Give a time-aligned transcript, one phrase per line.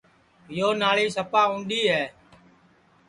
[0.57, 2.03] یو ناݪی سپا اُںٚڈؔی ہے